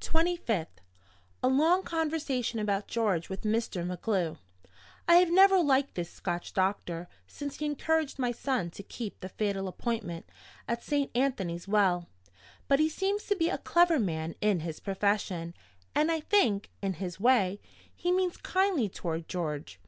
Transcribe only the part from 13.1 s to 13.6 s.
to be a